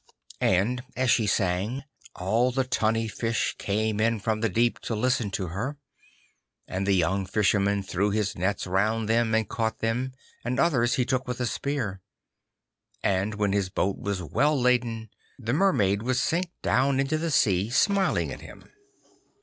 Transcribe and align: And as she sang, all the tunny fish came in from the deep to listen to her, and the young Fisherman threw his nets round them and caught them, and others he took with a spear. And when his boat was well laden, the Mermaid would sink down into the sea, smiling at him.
And 0.39 0.83
as 0.95 1.11
she 1.11 1.27
sang, 1.27 1.83
all 2.15 2.49
the 2.51 2.63
tunny 2.63 3.07
fish 3.07 3.53
came 3.59 3.99
in 3.99 4.19
from 4.19 4.41
the 4.41 4.49
deep 4.49 4.79
to 4.79 4.95
listen 4.95 5.29
to 5.29 5.49
her, 5.49 5.77
and 6.67 6.87
the 6.87 6.95
young 6.95 7.27
Fisherman 7.27 7.83
threw 7.83 8.09
his 8.09 8.35
nets 8.35 8.65
round 8.65 9.07
them 9.07 9.35
and 9.35 9.47
caught 9.47 9.77
them, 9.77 10.13
and 10.43 10.59
others 10.59 10.95
he 10.95 11.05
took 11.05 11.27
with 11.27 11.39
a 11.39 11.45
spear. 11.45 12.01
And 13.03 13.35
when 13.35 13.51
his 13.53 13.69
boat 13.69 13.99
was 13.99 14.23
well 14.23 14.59
laden, 14.59 15.11
the 15.37 15.53
Mermaid 15.53 16.01
would 16.01 16.17
sink 16.17 16.49
down 16.63 16.99
into 16.99 17.19
the 17.19 17.29
sea, 17.29 17.69
smiling 17.69 18.31
at 18.33 18.41
him. 18.41 18.71